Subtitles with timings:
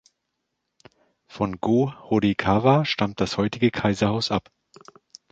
[1.27, 4.49] Von Go-Horikawa stammt das heutige Kaiserhaus ab.